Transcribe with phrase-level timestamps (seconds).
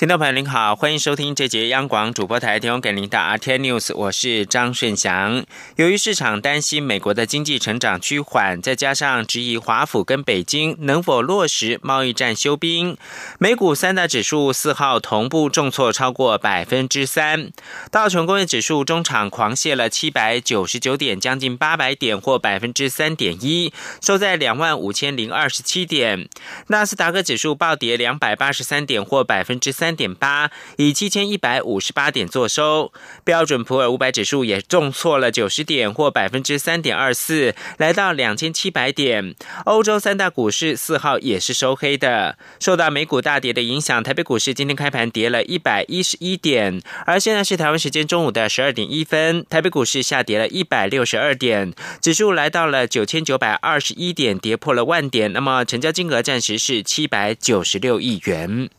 [0.00, 5.44] 听众朋友您好，欢迎收听这节央广主播台提供给您的 RT News，我是张顺祥。
[5.76, 12.96] 由于市场担心美国的经济成长趋缓，再加上质疑华府跟北京能否落实贸易战休兵，
[13.38, 17.52] 美股三大指数四号同步重挫超过百分之三。
[17.90, 26.26] 道琼工业指数中场狂泻了七百九十九点，将近八百点或百分之三点一，收在两万五千零二十七点。
[26.68, 29.89] 纳斯达克指数暴跌两百八十三点或百分之三。
[29.90, 32.92] 三点八，以七千一百五十八点作收。
[33.24, 39.34] 标准普尔五百指数也重挫了九十点，或百分之三点二四，来到两千七百点。
[39.64, 46.80] 欧洲三大股市四号也是收黑的，受到美股大跌的影响，台北股市今天开盘跌了一百一十一点。
[47.04, 55.32] 而现在是台湾时间中午的十二点一分，台北股市下跌了一百六十二点，指数来到了九千九百二十一点，跌破了万点。
[55.32, 58.70] 那么成交金额暂时是七百九十六亿元。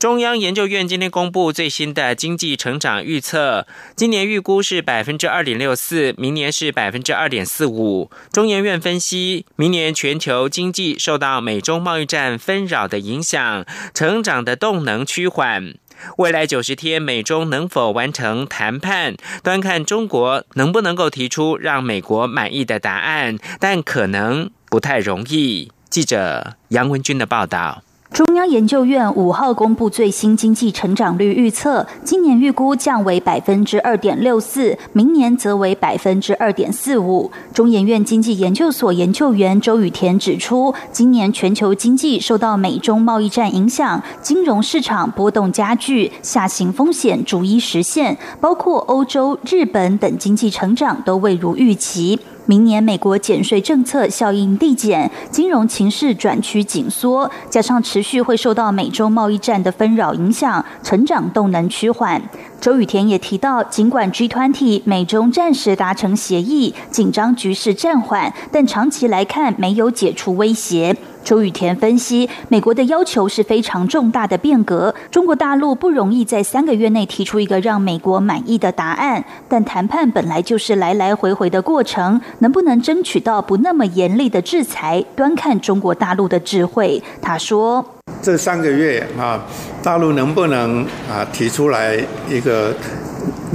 [0.00, 8.10] 中央研究院今天公布最新的经济成长预测，今年预估是百分之二点六四，明年是百分之二点四五。
[8.32, 15.74] 中研院分析，明年全球经济受到美中贸易战纷扰的影响，成长的动能趋缓。
[16.16, 25.70] 未来九十天，美中能否完成谈判，端看中国能不能够提出让美国满意的答案，但可能不太容易。
[25.90, 27.82] 记者杨文军的报道。
[28.12, 37.30] 中央研究院五号公布最新经济成长率预测，今年预估降为百分之二点六四，明年则为百分之二点四五。
[37.54, 52.18] 中研院经济研究所研究员周雨田指出，今年全球经济受到美中贸易战影响，金融市场波动加剧，下行风险逐一实现，包括欧洲、日本等经济成长都未如预期。
[52.50, 62.20] 明年美国减税政策效应递减，金融情势转趋紧缩，加上持续会受到美洲贸易战的纷扰影响，成长动能趋缓。
[62.60, 70.94] 周雨田也提到，尽管 G20 美中暂时达成协议，紧张局势暂缓，但长期来看没有解除威胁。
[71.24, 79.24] 周雨田分析，美国的要求是非常重大的变革，中国大陆不容易在三个月内提出一个让美国满意的答案。
[79.48, 87.02] 但谈判本来就是来来回回的过程，能不能争取到不那么严厉的制裁，端看中国大陆的智慧。
[87.20, 87.84] 他说
[88.22, 89.44] ：“这三个月啊，
[89.82, 91.98] 大陆能不能啊提出来
[92.28, 92.74] 一个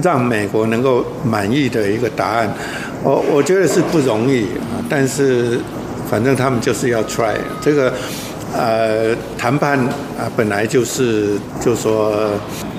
[0.04, 2.54] 让美国能够满意的一个答案？
[3.04, 5.60] 我我觉得是不容易啊，但是。”
[6.08, 7.92] 反正他们就是要 try 这个，
[8.54, 9.76] 呃，谈判
[10.20, 12.30] 啊，本来就是就说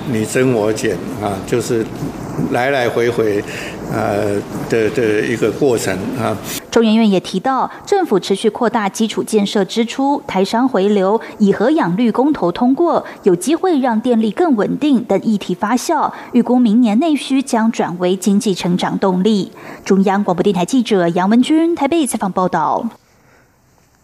[0.09, 1.85] 你增我减啊，就是
[2.51, 3.43] 来来回回
[3.91, 4.35] 呃
[4.69, 6.35] 的的一个过程啊。
[6.69, 19.51] 中研院也提到，政府持续扩大基础建设支出，台商回流，以核养绿公投通过，有机会让电力更稳定等议题发酵，预估明年内需将转为经济成长动力。
[19.83, 22.85] 中央广播电台记者杨文君台北采访报道。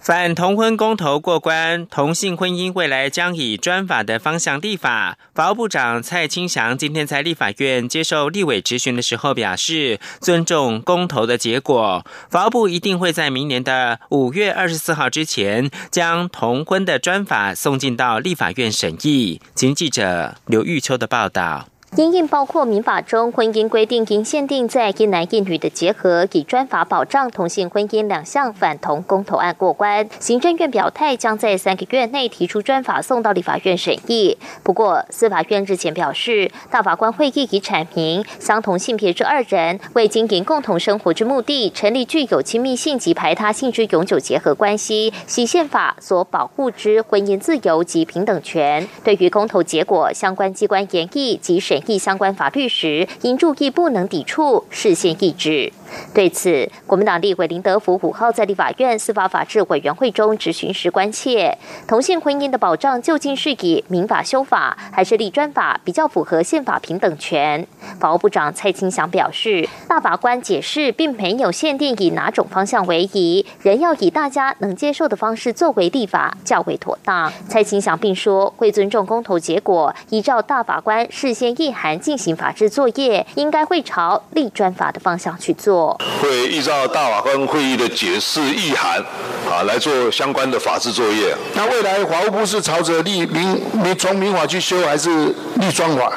[0.04, 5.18] 反同婚公投过关，同性婚姻未来将以专法的方向立法。
[5.34, 19.40] 法务部长蔡清祥今天在立法院接受立委质询的时候表示，尊重公投的结果，法务部一定会在明年的五月二十四号之前，将同婚的专法送进到立法院审议。
[19.56, 21.70] 请记者刘玉秋的报道。
[21.96, 30.10] 因应包括民法中婚姻规定应限定在一男一女的结合，以专法保障同性婚姻两项反同公投案过关。
[30.20, 34.40] 行政院表态将在三个月内提出专法送到立法院审议。
[34.64, 48.88] 不过，司法院日前表示，大法官会议已阐明，相同性别之二人为经营共同生活之目的，成立具有亲密性及排他性之永久结合关系，系宪法所保护之婚姻自由及平等权。
[49.04, 51.83] 对于公投结果，相关机关研议及审。
[51.88, 55.72] 议相关法律时，应注意不能抵触事先意志。
[56.14, 61.58] 对此，国民党立委林德福五号在立法院司法法制委员会中质询时关切，
[61.88, 67.66] 同性婚姻的保障究竟是以民法修法，还是立专法比较符合宪法平等权？
[68.00, 77.32] 法务部长蔡清祥表示，大法官解释并没有限定以哪种方向为宜，仍要以大家能接受的方式作为立法较为妥当。
[77.48, 85.83] 蔡清祥并说，会尊重公投结果，依照大法官事先意涵进行法制作业，应该会朝立专法的方向去做。
[85.84, 89.00] 说：“会依照大法官会议的解释意涵，
[89.50, 91.36] 啊，来做相关的法制作业。
[91.56, 95.10] 那未来法务部是朝着立民民从民法去修，还是
[95.56, 96.14] 立专法？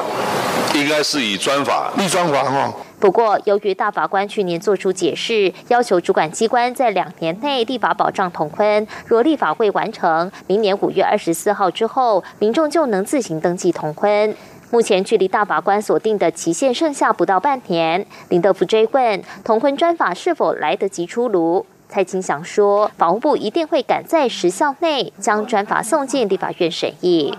[0.74, 14.34] 应该是以专法立专法哈。”不过，由于大法官去年作出解释，要求主管机关在两年内立法保障同婚，若立法会完成，明年五月二十四号之后，民众就能自行登记同婚。
[14.70, 27.32] 目前距离大法官锁定的期限剩下不到半年，林德福追问同婚专法是否来得及出炉，蔡清祥说，法务部一定会赶在时效内将专法送进立法院审议。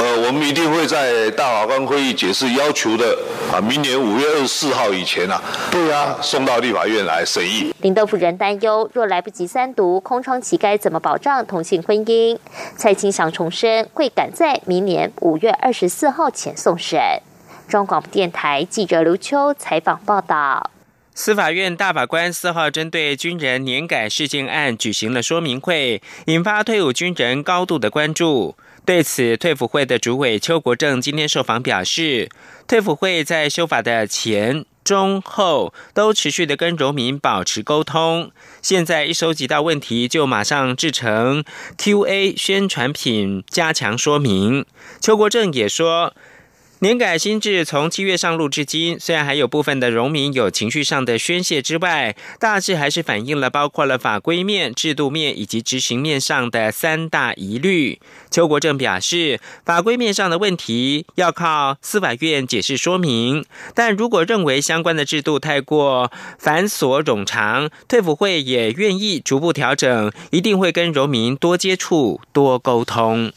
[0.00, 3.18] 呃，我们一定会在大法官会议解释要求的
[3.52, 5.42] 啊，明年五月二十四号以前啊，
[5.72, 7.74] 对啊，送到立法院来审议。
[7.80, 12.38] 林德夫人担忧，若来不及三读，空窗期该怎么保障同性婚姻？
[12.76, 17.00] 蔡清祥重申，会赶在明年五月二十四号前送审。
[17.68, 20.70] 中广电台记者刘秋采访报道。
[21.12, 28.54] 司法院大法官四号针对军人年改事件案举行了说明会，引发退伍军人高度的关注。
[28.88, 32.30] 对此，退辅会的主委邱国正今天受访表示，
[32.66, 38.30] 退辅会在修法的前、中、后都持续的跟荣民保持沟通。
[38.62, 41.44] 现在一收集到问题，就马上制成
[41.76, 44.64] Q&A 宣传品，加强说明。
[45.02, 46.14] 邱国正也说。
[46.80, 57.98] 年改新制从七月上路至今，虽然还有部分的农民有情绪上的宣泄之外，大致还是反映了包括了法规面、制度面以及执行面上的三大疑虑。
[58.30, 63.44] 邱国正表示，法规面上的问题要靠司法院解释说明，
[63.74, 73.32] 但如果认为相关的制度太过繁琐冗长，退辅会也愿意逐步调整，一定会跟农民多接触、多沟通。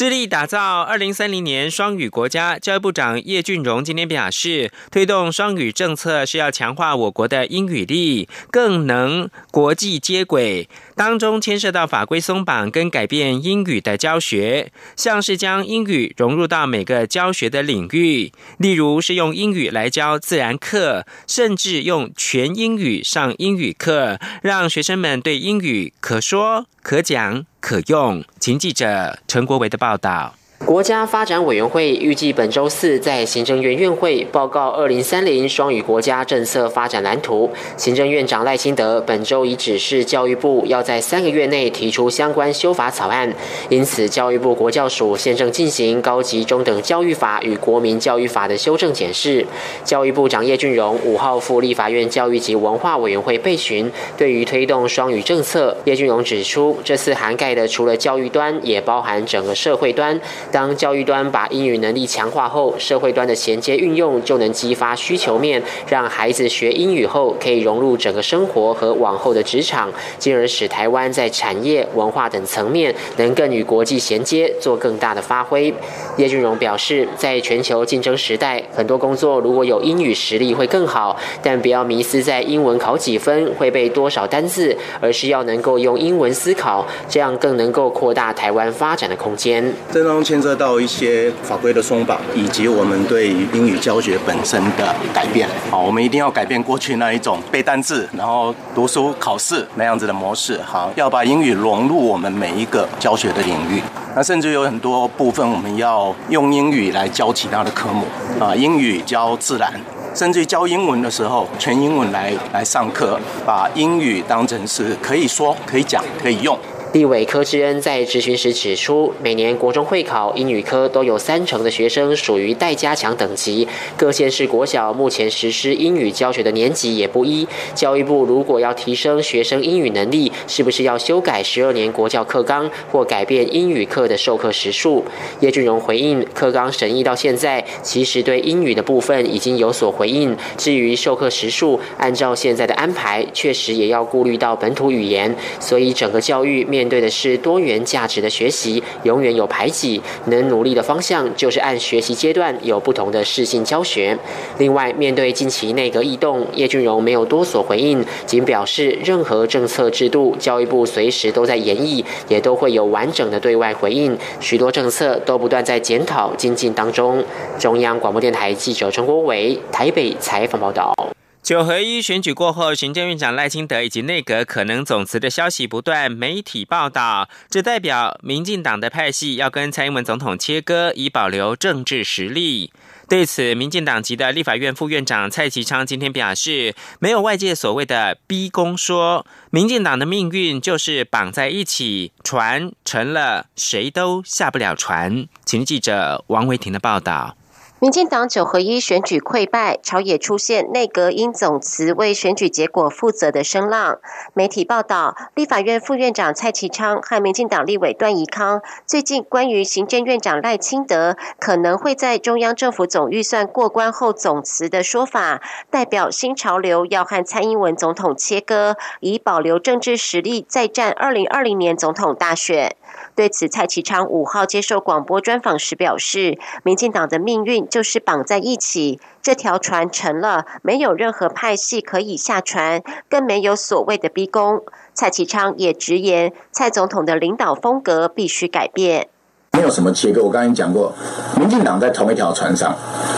[0.00, 10.66] 致力打造二零三零年双语国家，教育部长叶俊荣今天表示，推动双语政策是要强化我国的英语力，更能国际接轨。
[10.96, 27.44] 当中牵涉到法规松绑跟改变英语的教学，像是将英语融入到每个教学的领域，例如是用英语来教自然课，甚至用全英语上英语课，让学生们对英语可说可讲。
[27.60, 30.34] 可用，请记者陈国维的报道。
[30.66, 37.50] 国家发展委员会预计本周四在行政院院会报告二零三零双语国家政策发展蓝图。
[37.78, 43.34] 行政院长赖清德本周已指示教育部要在三个月内提出相关修法草案，
[43.70, 49.44] 因此教育部国教署现正进行高级中等教育法与国民教育法的修正检视。
[49.82, 60.20] 教育部长叶俊荣五号赴立法院教育及文化委员会备询，对于推动双语政策，叶俊荣指出，这次涵盖的除了教育端，也包含整个社会端。
[60.52, 75.72] 当教育端把英语能力强化后，社会端的衔接运用就能激发需求面，让孩子学英语后可以融入整个生活和往后的职场，进而使台湾在产业、文化等层面能更与国际衔接，做更大的发挥。
[76.16, 89.72] 叶俊荣表示，在全球竞争时代，很多工作如果有英语实力会更好，但不要迷失在英文考几分会背多少单字，而是要能够用英文思考，这样更能够扩大台湾发展的空间。
[89.92, 95.46] 这当中牵涉到一些法规的松绑，以及我们对于英语教学本身的改变。
[95.70, 100.58] 好，我们一定要改变过去那一种背单字，然后读书考试那样子的模式。
[100.64, 103.82] 好，要把英语融入我们每一个教学的领域。
[104.16, 108.06] 那甚至有很多部分，我们要用英语来教其他的科目
[108.42, 109.70] 啊，英语教自然，
[110.14, 116.58] 甚至教英文的时候，全英文来来上课，把英语当成是可以说、可以讲、可以用。
[116.92, 123.68] 立委柯志恩在质询时指出，每年国中会考英语科都有三成的学生属于待加强等级。
[123.96, 127.46] 各县市国小目前实施英语教学的年级也不一。
[127.76, 135.04] 教育部如果要提升学生英语能力，是不是要修改十二年国教课纲，或改变英语课的授课时数？
[135.38, 140.36] 叶俊荣回应，课纲审议到现在，其实对英语的部分已经有所回应。
[140.56, 146.79] 至于授课时数，按照现在的安排，确实也要顾虑到本土语言，所以整个教育面。
[146.80, 150.00] 面对的是多元价值的学习，永远有排挤。
[150.28, 154.16] 能努力的方向就是按学习阶段有不同的适性教学。
[154.56, 164.16] 另外，面对近期内阁异动，叶俊荣没有多所回应，仅表示任何政策制度，教育部随时都在研议，也都会有完整的对外回应。
[164.40, 167.22] 许多政策都不断在检讨精进当中。
[167.58, 170.94] 中央广播电台记者陈国伟台北采访报道。
[171.42, 182.72] 九合一选举过后，行政院长赖清德以及内阁可能总辞的消息不断，媒体报道，这代表民进党的派系要跟蔡英文总统切割，以保留政治实力。
[183.08, 195.26] 对此，民进党籍的立法院副院长蔡其昌今天表示，没有外界所谓的逼宫说，民进党的命运就是绑在一起，船沉了，谁都下不了船。
[195.44, 197.36] 请记者王维婷的报道。
[197.80, 204.00] 民进党九合一选举溃败，朝野出现内阁因总辞为选举结果负责的声浪。
[204.34, 222.76] 媒体报道，立法院副院长蔡其昌和民进党立委段宜康最近关于行政院长赖清德可能会在中央政府总预算过关后总辞的说法，代表新潮流要和蔡英文总统切割，以保留政治实力再战二零二零年总统大选。
[223.20, 234.64] 对此，蔡其昌五号接受广播专访时表示，民进党的命运就是绑在一起，这条船沉了，没有任何派系可以下船，更没有所谓的逼宫。
[234.94, 239.10] 蔡其昌也直言，蔡总统的领导风格必须改变。
[239.52, 240.92] 没有什么切割，我刚才讲过，
[241.36, 242.74] 民进党在同一条船上，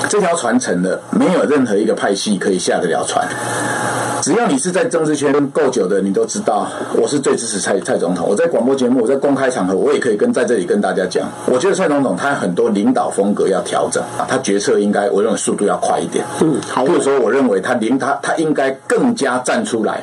[0.08, 3.28] 这条船沉了，没有任何一个派系可以下得了船。
[4.22, 8.26] 只要你是在政治圈够久的，你都知道我是最支持蔡蔡总统。
[8.28, 16.24] 我在广播节目，我在公开场合，我也可以跟在这里跟大家讲，我觉得蔡总统他很多领导风格要调整啊，他决策应该我认为速度要快一点。
[16.40, 16.84] 嗯，好。
[16.84, 20.02] 比如说，我认为他领他他应该更加站出来，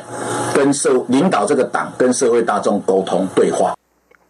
[0.54, 3.74] 跟社领导这个党跟社会大众沟通对话。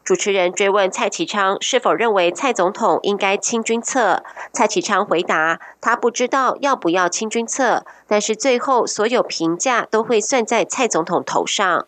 [0.02, 11.86] 主持人追问蔡启昌是否认为蔡总统应该清君侧，蔡启昌回答他不知道要不要清君侧，但是最后所有评价都会算在蔡总统头上。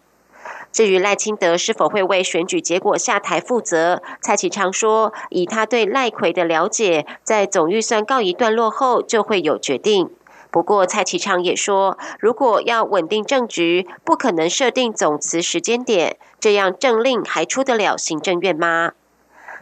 [0.70, 10.08] 至于赖清德是否会为选举结果下台负责，蔡启昌说，以他对赖奎的了解，在总预算告一段落后就会有决定。
[10.52, 18.92] 不过，蔡其昌也说，如果要稳定政局，不可能设定总辞时间点，这样政令还出得了行政院吗？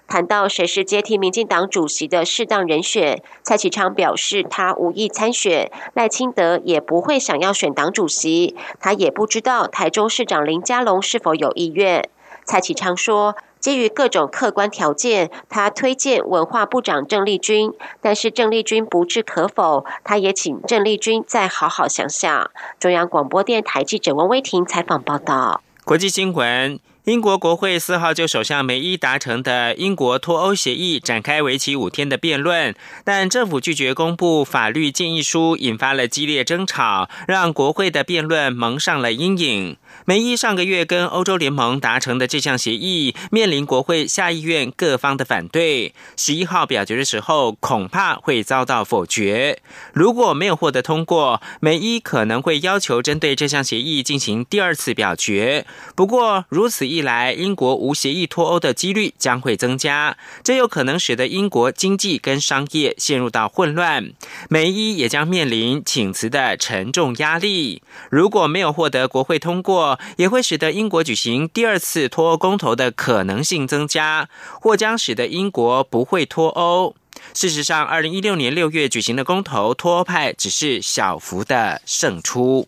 [0.09, 12.11] 谈到谁是接替民进党主席的适当人选，蔡其昌表示，他无意参选，赖清德也不会想要选党主席，他也不知道台中市长林佳龙是否有意愿。
[12.45, 13.37] 蔡其昌说。
[13.61, 22.51] 基于各种客观条件，他推荐文化部长郑丽君，但是郑丽君不置可否，他也请郑丽君再好好想想。
[22.79, 25.63] 中央广播电台记者王威婷采访报道。
[25.85, 26.81] 国际新闻。
[27.05, 39.79] 英国国会四号就首相梅伊达成的英国脱欧协议展开为期五天的辩论，但政府拒绝公布法律建议书，引发了激烈争吵，让国会的辩论蒙上了阴影。
[40.05, 49.63] 梅伊上个月跟欧洲联盟达成的这项协议，面临国会下议院各方的反对，十一号表决的时候恐怕会遭到否决。
[49.95, 55.65] 如果没有获得通过，梅伊可能会要求针对这项协议进行第二次表决。
[55.97, 56.90] 不过如此。
[56.91, 64.13] 一来，英国无协议脱欧的几率将会增加，这有可能使得英国经济跟商业陷入到混乱。
[64.49, 67.83] 美伊也将面临请辞的沉重压力。
[68.11, 74.29] 如果没有获得国会通过，也会使得英国举行第二次脱欧公投的可能性增加，
[74.61, 76.95] 或将使得英国不会脱欧。
[77.35, 82.67] 事实上，二零一六年六月举行的公投，脱欧派只是小幅的胜出。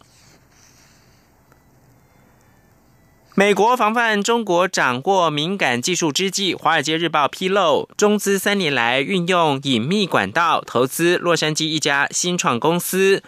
[3.34, 13.22] 美国防范中国掌握敏感技术之际，《华尔街日报》披露，中资三年来运用隐秘管道投资洛杉矶一家新创公司，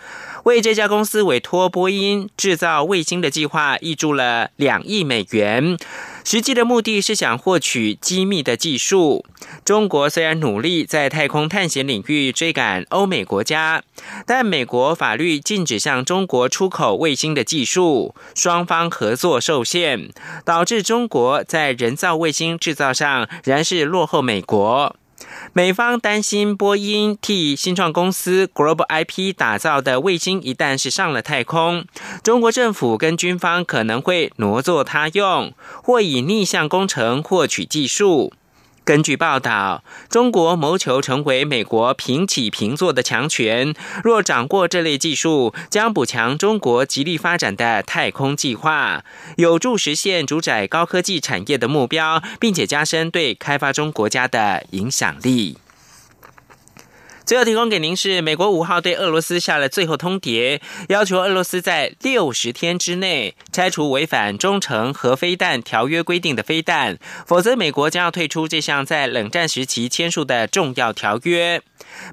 [0.45, 5.79] 为这家公司委托波音制造卫星的计划挹注了两亿美元。
[6.25, 9.25] 实际的目的是想获取机密的技术。
[9.65, 13.85] 中国虽然努力在太空探险领域追赶欧美国家，
[14.27, 20.11] 但美国法律禁止向中国出口卫星的技术，双方合作受限，
[20.45, 24.97] 导致中国在人造卫星制造上仍是落后美国。
[25.53, 31.85] 美方担心波音替新创公司 Global IP 打造的卫星一旦是上了太空，
[32.23, 35.53] 中国政府跟军方可能会挪作他用，
[35.83, 38.33] 或以逆向工程获取技术。
[38.85, 49.03] 根据报道，中国谋求成为美国平起平坐的强权，若掌握这类技术，将补强中国极力发展的太空计划，
[49.37, 55.57] 有助实现主宰高科技产业的目标，并且加深对开发中国家的影响力。
[57.27, 71.63] 最后提供给您是，美国五号对俄罗斯下了最后通牒，要求俄罗斯在六十天之内拆除违反中程核飞弹条约规定的飞弹，否则美国将要退出这项在冷战时期签署的重要条约。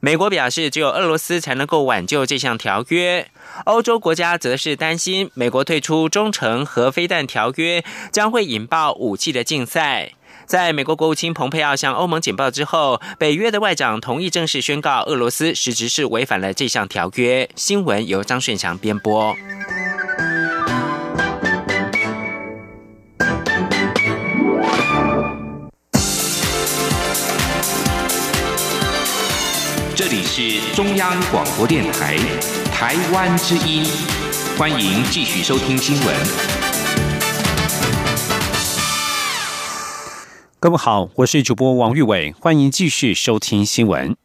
[0.02, 3.28] 美国表示，只有俄罗斯才能够挽救这项条约。
[3.66, 10.14] 欧洲国家则是担心，美国退出中程核飞弹条约将会引爆武器的竞赛。
[10.52, 17.50] 在美国国务卿蓬佩奥向欧盟简报之后，北约的外长同意正式宣告俄罗斯实质是违反了这项条约。
[17.56, 19.34] 新闻由张顺祥编播。
[29.96, 32.18] 这里是中央广播电台
[32.74, 33.86] 台湾之音，
[34.58, 36.51] 欢迎继续收听新闻。
[40.62, 44.16] 各位好，我是主播王玉伟，欢迎继续收听新闻。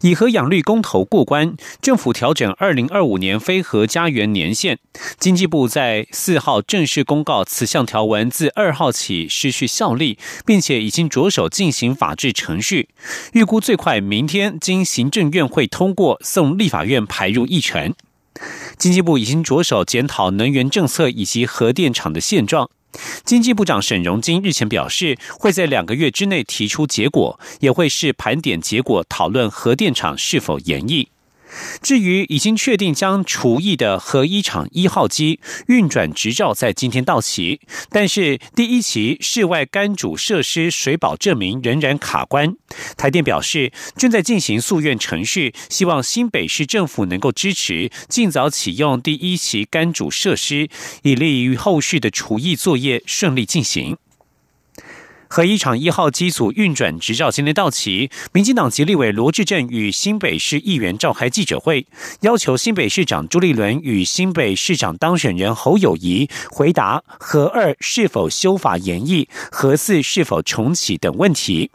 [0.00, 4.80] 以核养绿公投过关，政府调整二零二五年非核家园年限。
[5.20, 12.88] 经济部在四号正式公告，此项条文自二号起失去效力，并且已经着手进行法制程序，
[13.32, 17.94] 预估最快明天经行政院会通过，送立法院排入议程。
[18.76, 22.68] 经济部已经着手检讨能源政策以及核电厂的现状。
[23.24, 31.08] 经济部长沈荣金日前表示，会在两个月之内提出结果，也会视盘点结果讨论核电厂是否延役。
[31.82, 42.54] 至于已经确定将除役的核一厂一号机运转执照在今天到期，但是第一期室外干煮设施水保证明仍然卡关。
[42.96, 50.68] 台电表示正在进行诉愿程序，希望新北市政府能够支持，尽早启用第一期干煮设施，
[51.02, 53.96] 以利于后续的除役作业顺利进行。
[55.34, 61.86] 核一厂一号机组运转执照今天到期，民进党籍立委罗志正与新北市议员召开记者会，
[62.20, 71.70] 要求新北市长朱立伦与新北市长当选人侯友谊回答核二是否修法延役、核四是否重启等问题。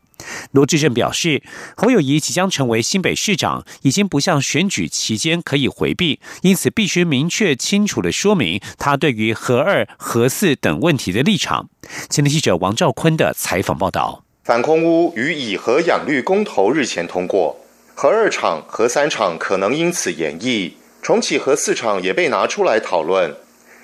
[0.52, 1.44] 罗志正表示，
[1.76, 11.70] 侯友谊即将成为新北市长，已经不像选举期间可以回避，因此必须明确清楚地说明他对于核二、核四等问题的立场。
[12.10, 17.60] 前天记者王兆坤的采访报道：反空屋与以核养绿公投日前通过，
[17.94, 23.36] 核二厂、核三厂可能因此延役，重启核四厂也被拿出来讨论。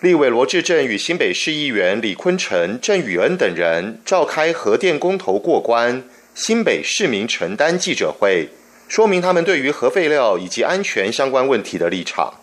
[0.02, 6.04] 立委罗志正与新北市议员李坤城、郑宇恩等人召开核电公投过关。
[6.36, 8.50] 新北市民承担记者会，
[8.88, 12.34] 说明他们对于核废料以及安全相关问题的立场。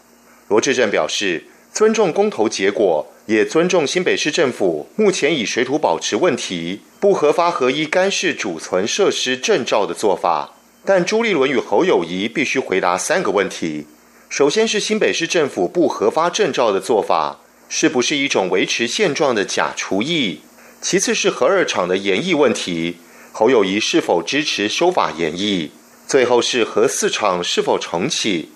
[0.46, 10.54] 罗志正表示，尊重公投结果，也尊重新北市政府目前以水土保持问题不核发核一干式储存设施证照的做法。
[10.84, 13.86] 但朱立伦与侯友谊必须回答三个问题：
[14.28, 20.42] 首先是新北市政府不核发证照的做法，是不是一种维持现状的假厨艺？
[20.80, 22.98] 其次是核二厂的延役问题。
[23.40, 25.70] 侯友谊是否支持修法演绎？
[26.06, 28.50] 最后是核四厂是否重启？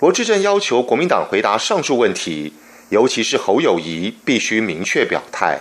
[0.00, 2.52] 罗志镇要求国民党回答上述问题，
[2.88, 5.60] 尤其是侯友谊必须明确表态。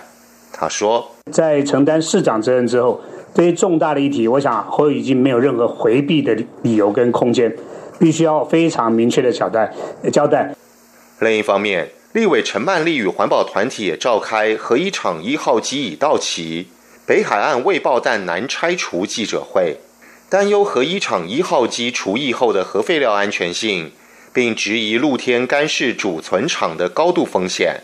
[0.52, 3.00] 他说，在承担市长责任之后，
[3.36, 7.56] 对于重大的议题，我想侯友已经没有任何回避的理由跟空间，
[8.00, 9.72] 必须要非常明确的交代。
[10.12, 10.56] 交代。
[11.20, 16.70] 另一方面，立委陈曼丽与环保团体也召开核一厂一号机已到期。
[17.06, 19.76] 北海岸未爆弹难拆除记者会，
[20.30, 23.92] 担忧核一厂一号机除役后的核废料安全性，
[24.32, 27.82] 并质疑露天干式储存厂的高度风险。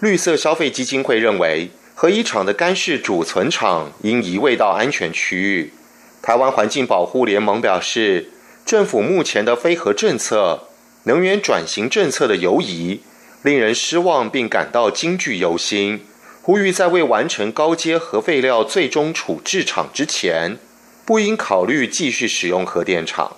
[0.00, 5.72] 绿色消费基金会认为，核一厂的干式储存厂应移位到安全区域。
[6.20, 8.30] 台湾环境保护联盟表示，
[8.66, 10.68] 政府目前的非核政策、
[11.04, 13.00] 能源转型政策的犹疑，
[13.40, 16.04] 令人失望，并感到惊惧忧心。
[16.42, 20.56] 呼吁在未完成高阶核废料最终处置厂之前，
[21.04, 23.36] 不应考虑继续使用核电厂。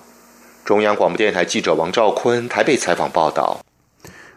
[0.64, 3.60] 中央广播电台记者王兆坤台北采访报道。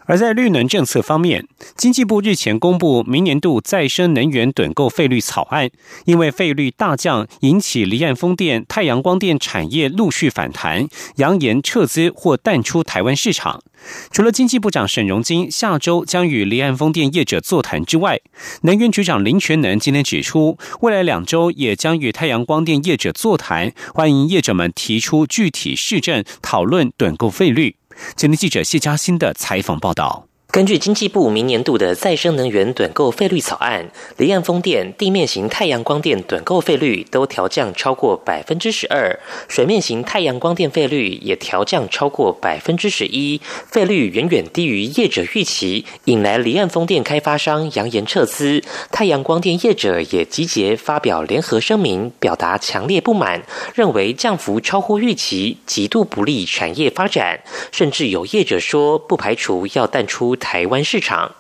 [0.06, 5.70] 而在绿能政策方面，经济部日前公布明年度再生能源趸购费率草案，
[6.06, 13.64] 因为费率大降，引起离岸风电、太阳光电产业陆续反弹，扬言撤资或淡出台湾市场。
[14.12, 18.20] 除了经济部长沈荣金下周将与离岸风电业者座谈之外，
[18.62, 27.76] 能源局长林全能今天指出，未来两周也将与太阳光电业者座谈，欢迎业者们提出具体市政，讨论趸购费率。
[28.16, 30.28] 今天记者谢佳欣的采访报道。
[30.56, 48.64] 根据经济部明年度的再生能源短购费率草案，离岸风电、地面型太阳光电短购费率都调降超过百分之十二，水面型太阳光电费率也调降超过百分之十一，费率远远低于业者预期，引来离岸风电开发商扬言撤资，
[48.94, 57.42] 太阳光电业者也集结发表联合声明，表达强烈不满，认为降幅超乎预期，极度不利产业发展，
[57.74, 60.34] 甚至有业者说不排除要淡出。
[60.46, 61.34] 台湾市场，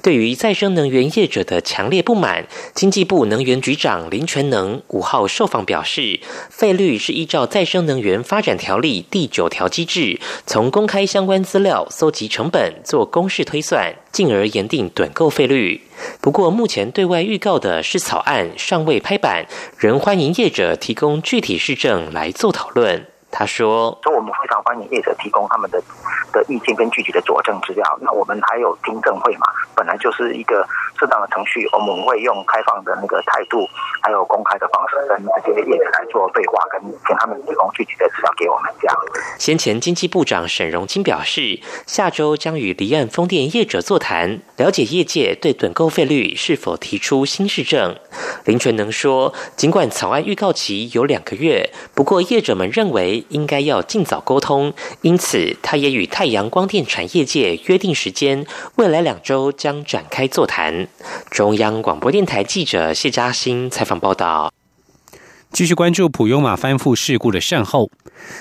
[0.00, 15.82] 对于再生能源业者的强烈不满，经济部能源局长林全能五号受访表示，费率是依照再生能源发展条例第九条机制，从公开相关资料搜集成本，做公式推算，进而研定短购费率。
[16.20, 19.44] 不过，目前对外预告的是草案，尚未拍板，
[19.76, 23.06] 仍欢迎业者提供具体市政来做讨论。
[23.38, 25.78] 他说：“所以我们非常欢迎业者提供他们的
[26.32, 27.98] 的意见跟具体的佐证资料。
[28.00, 30.66] 那我们还有听证会嘛，本来就是一个
[30.98, 33.68] 适当的程序，我们会用开放的那个态度，
[34.02, 38.72] 还有公开的方式，跟这些业者来做对话，跟请他们提供具体的资料给我们。
[38.80, 38.96] 这样。”
[39.38, 47.96] 先前经济部长沈荣金表示，下周将与离岸风电业者座谈，了解业界对趸购费率是否提出新市政。
[48.44, 53.24] 林全能说，尽管草案预告期有两个月，不过业者们认为。
[53.28, 60.85] 应该要尽早沟通，因此他也与太阳光电产业界约定时间，未来两周将展开座谈。
[61.30, 64.52] 中央广播电台记者谢嘉欣采访报道。
[65.52, 67.88] 继续关注普悠玛翻覆事故的善后，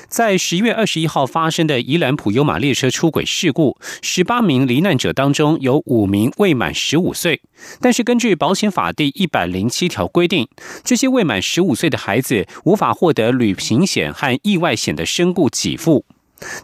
[0.10, 7.42] 在十一月二十一号发生的宜兰普悠玛列车出轨事故，十八名罹难者当中有五名未满十五岁，
[7.80, 10.50] 但是根据保险法第一百零七条规定，
[10.84, 16.04] 这些未满十五岁的孩子无法获得旅行险和意外险的身故给付。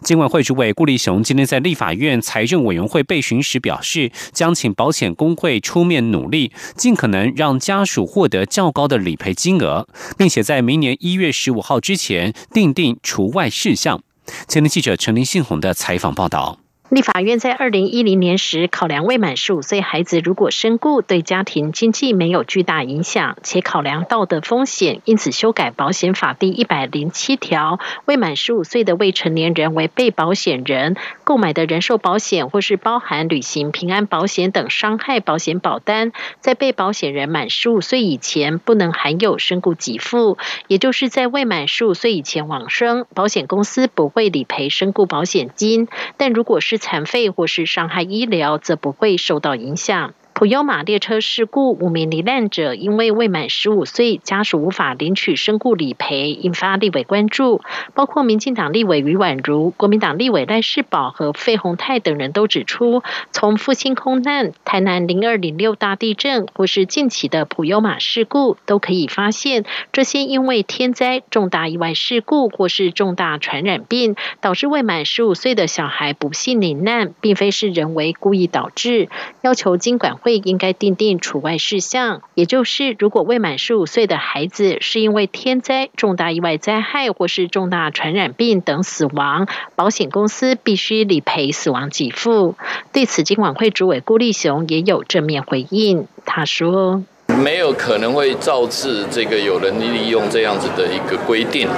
[0.02, 14.02] 经管会主委顾立雄今天在立法院财政委员会备询时表示，将请保险工会出面努力，尽可能让家属获得较高的理赔金额，并且在明年一月十五号之前订定除外事项。
[14.48, 16.58] 前天记者陈林信宏的采访报道。
[16.92, 50.14] 立法院在二零一零年时考量未满十五岁孩子如果身故对家庭经济没有巨大影响，且考量道德风险，因此修改保险法第一百零七条，未满十五岁的未成年人为被保险人，购买的人寿保险或是包含旅行平安保险等伤害保险保单，在被保险人满十五岁以前不能含有身故给付，也就是在未满十五岁以前往生，保险公司不会理赔身故保险金，但如果是残废或是伤害医疗，则不会受到影响。
[50.34, 57.60] 普悠玛列车事故，五名罹难者因为未满十五岁，家属无法领取身故理赔，引发立委关注。
[57.94, 79.10] 包括民进党立委余婉如、国民党立委赖世宝和费鸿泰等人都指出，从复兴空难、台南零二零六大地震，或是近期的普悠玛事故，都可以发现，这些因为天灾、重大意外事故或是重大传染病，导致未满十五岁的小孩不幸罹难，并非是人为故意导致，
[79.42, 80.21] 要求经管。
[80.22, 92.54] 会应该定定除外事项，也就是如果未满十五岁的孩子是因为天灾、重大意外灾害或是重大传染病等死亡，保险公司必须理赔死亡给付。
[92.92, 97.02] 对此，金管会主委顾立雄也有正面回应，他说。
[97.40, 101.68] 没有可能会造致这个有人利用这样子的一个规定，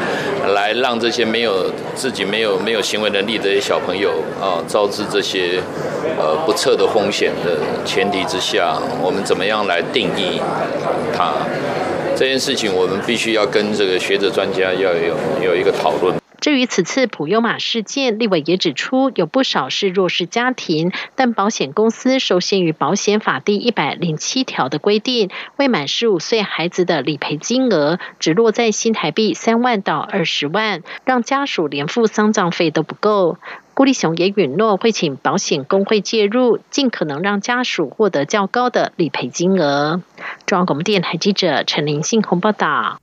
[0.54, 5.60] 来让这些没有自己没有没有行为能力的一些小朋友啊，招致这些
[6.18, 10.40] 呃不测的风险的前提之下，我们怎么样来定义
[11.16, 11.32] 它
[12.16, 12.72] 这件事情？
[12.74, 16.23] 我们必须要跟这个学者专家要有有一个讨论。
[16.44, 33.38] 至于此次普优马事件，立委也指出，有不少是弱势家庭，但保险公司受限于保险法第一百零七条的规定，未满十五岁孩子的理赔金额只落在新台币三万到二十万，让家属连付丧葬费都不够。
[33.72, 40.02] 顾立雄也允诺会请保险工会介入，尽可能让家属获得较高的理赔金额。
[40.44, 43.00] 中央广播电台记者陈林信鸿报道。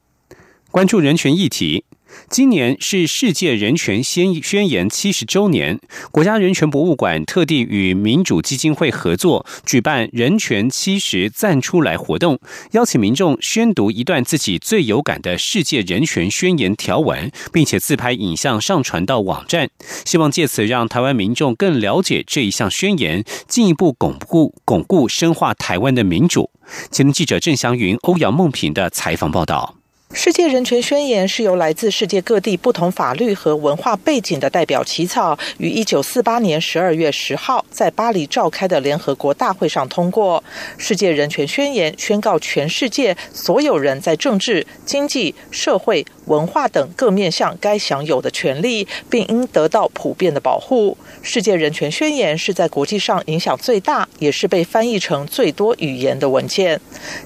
[0.69, 1.83] 关注人权议题。
[2.29, 5.79] 今年是世界人权宣宣言七十周年，
[6.11, 12.39] 国家人权博物馆特地与民主基金会合作，举办“人权七十赞出来”活动，
[12.71, 19.69] 邀请民众宣读一段自己最有感的世界人权宣言条文，并且自拍影像上传到网站，
[20.05, 26.49] 希望借此让台湾民众更了解这一项宣言，进一步巩固、巩固、深化台湾的民主。
[26.89, 29.80] 前记者郑祥云、欧阳梦平的采访报道。
[30.13, 40.43] 世界人权宣言是由来自世界各地不同法律和文化背景的代表起草，于一九四八年十二月十号在巴黎召开的联合国大会上通过。
[40.77, 46.05] 世界人权宣言宣告全世界所有人在政治、经济、社会。
[46.31, 50.97] 文化等各面向该享有的权利，并应得到普遍的保护。
[51.21, 56.79] 世界人权宣言是在国际上影响最大，也是被翻译成最多语言的文件。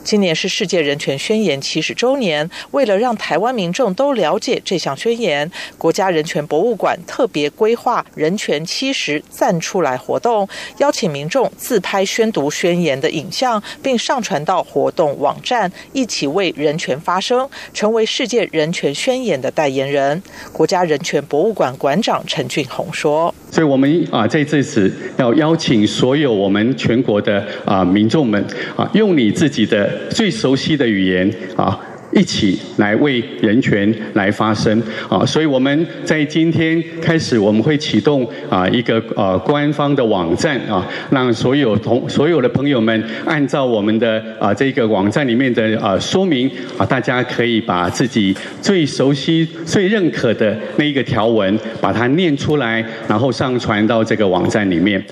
[0.03, 20.23] 今年是世界人权宣言七十周年，为了让台湾民众都了解这项宣言，国家人权博物馆特别规划“人权七十站出来”活动，邀请民众自拍宣读宣言的影像，并上传到活动网站，一起为人权发声，成为世界人权宣言的代言人。
[20.53, 28.43] 国家人权博物馆馆长陈俊宏说：“所以，我们啊，在这次要邀请所有我们全国的啊民众们
[28.75, 31.77] 啊，用你自己的最熟悉的语言啊。”
[32.15, 35.25] 一起来为人权来发声啊！
[35.25, 55.03] 所以我们在今天开始，我们会启动啊一个呃官方的网站啊，让所有同所有的朋友们按照我们的啊这个网站里面的啊说明啊，大家可以把自己最熟悉、最认可的那一个条文，把它念出来，然后上传到这个网站里面。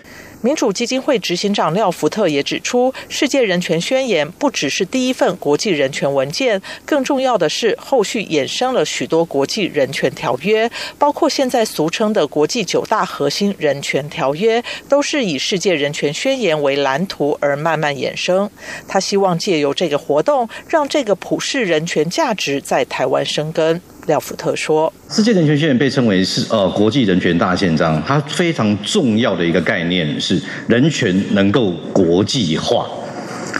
[0.44, 18.50] 民主基金会执行长廖福特也指出，世界人权宣言不只是第一份国际人权文件，更重要的是后续衍生了许多国际人权条约，包括现在俗称的国际九大核心人权条约，都是以世界人权宣言为蓝图而慢慢衍生。
[18.86, 23.82] 他希望借由这个活动，让这个普世人权价值在台湾生根。
[24.06, 32.86] 廖福特说：“世界人权宣言被称为是呃国际人权大宪章，它非常重要的一个概念是人权能够国际化。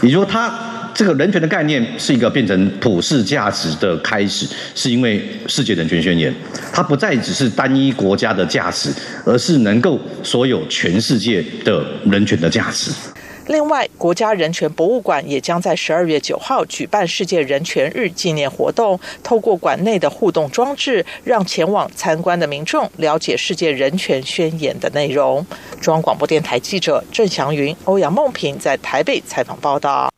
[0.02, 0.52] 也就说，它
[0.94, 6.32] 这个人权的概念是一个变成普世价值的开始，是因为世界人权宣言，
[6.72, 8.90] 它不再只是单一国家的价值，
[9.24, 12.90] 而是能够所有全世界的人权的价值。”
[13.46, 25.46] 另外，国家人权博物馆也将在十二月九号举办世界人权日纪念活动，透过馆内的互动装置，让前往参观的民众了解世界人权宣言的内容。
[25.80, 30.10] 中央广播电台记者郑祥云、欧阳梦平在台北采访报道。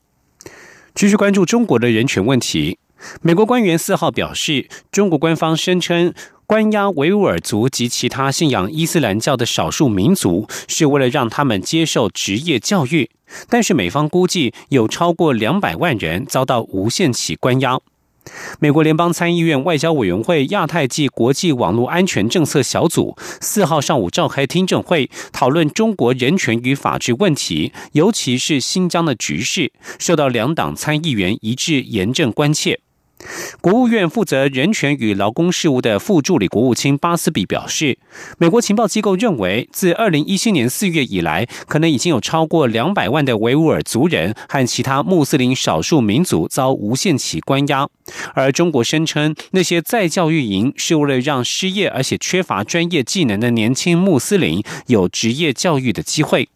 [0.94, 2.78] 继续关注中国的人权问题，
[3.22, 6.12] 美国官员四号表示，中国官方声称。
[6.48, 13.10] 关押维吾尔族及其他信仰伊斯兰教的少数民族，是为了让他们接受职业教育。
[13.48, 17.80] 但是美方估计有超过两百万人遭到无限期关押。
[18.60, 32.78] 美国联邦参议院外交委员会亚太及国际网络安全政策小组四号上午召开听证会，讨论中国人权与法治问题，尤其是新疆的局势，受到两党参议员一致严正关切。
[33.60, 37.98] 国务院负责人权与劳工事务的副助理国务卿巴斯比表示，
[38.38, 47.88] 美国情报机构认为，自二零一七年四月以来，可能已经有超过两百万的维吾尔族人和其他穆斯林少数民族遭无限期关押。
[48.34, 56.48] 而中国声称，那些在教育营是为了让失业而且缺乏专业技能的年轻穆斯林有职业教育的机会。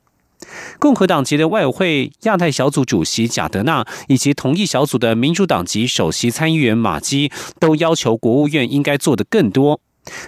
[0.79, 9.81] 共和党籍的外委会亚太小组主席贾德纳以及同一小组的民主党籍首席参议员马基都要求国务院应该做得更多。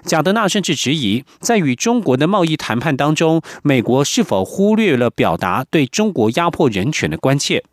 [0.04, 7.64] 贾德纳甚至质疑，在与中国的贸易谈判当中，美国是否忽略了表达对中国压迫人权的关切。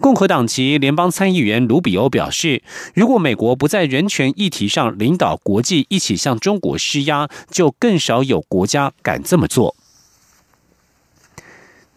[0.00, 2.62] 共和党籍联邦参议员卢比欧表示，
[2.94, 9.74] 如果美国不在人权议题上领导国际一起向中国施压，就更少有国家敢这么做。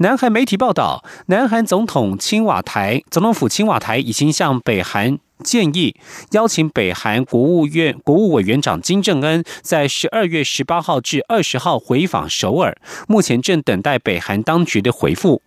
[0.01, 5.93] 南韩媒体报道，南韩总统青瓦台总统府青瓦台已经向北韩建议，
[6.31, 12.77] 邀请北韩国务院国务委员长金正恩在十二月十八号至二十号回访首尔，
[13.09, 15.41] 目前正等待北韩当局的回复。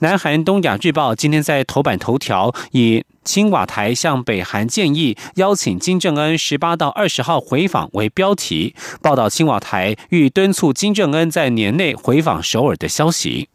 [0.00, 13.48] 南韩东亚日报今天在头版头条以“青瓦台向北韩建议邀请金正恩十八到二十号回访”为标题，报道青瓦台欲敦促金正恩在年内回访首尔的消息。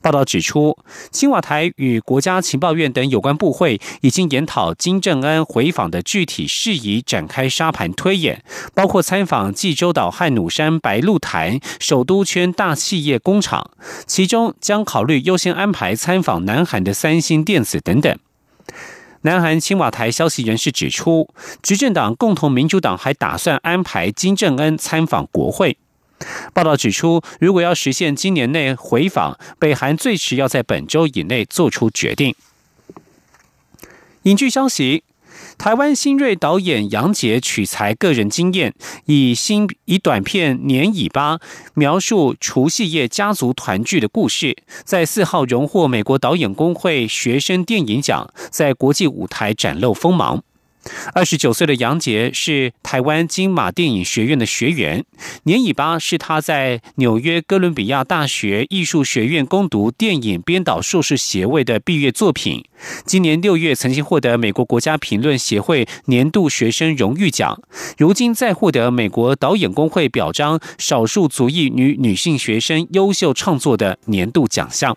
[0.00, 0.76] 报道指出，
[1.10, 13.70] 青瓦台与国家情报院等有关部会已经研讨金正恩回访的具体事宜，展开沙盘推演，包括参访济州岛汉努山白鹿潭、首都圈大企业工厂，
[14.06, 18.18] 其中将考虑优先安排参访南韩的三星电子等等。
[19.22, 21.28] 南韩青瓦台消息人士指出，
[21.62, 25.78] 执政党共同民主党还打算安排金正恩参访国会。
[26.52, 32.34] 报道指出，如果要实现今年内回访，北韩最迟要在本周以内做出决定。
[34.22, 35.02] 影剧消息：
[35.58, 38.74] 台湾新锐导演杨洁取材个人经验，
[39.06, 41.36] 以新以短片《年尾巴》
[41.74, 50.42] 描述除夕夜家族团聚的故事，在四号荣获美国导演工会学生电影奖，在国际舞台展露锋芒。
[51.14, 55.04] 二十九岁的杨杰是台湾金马电影学院的学员，
[55.44, 62.64] 年尾巴是他在纽约哥伦比亚大学艺术学院攻读电影编导硕士学位的毕业作品。
[63.06, 67.60] 今年六月曾经获得美国国家评论协会年度学生荣誉奖，
[67.96, 74.96] 如今再获得美国导演工会表彰少数族裔女女性学生优秀创作的年度奖项。